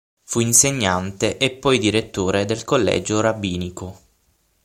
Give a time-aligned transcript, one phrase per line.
[0.23, 3.99] Fu insegnante e poi Direttore del Collegio rabbinico.